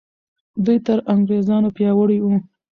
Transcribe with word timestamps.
دوی 0.65 0.77
تر 0.85 0.97
انګریزانو 1.13 1.69
پیاوړي 1.77 2.17
وو. 2.21 2.35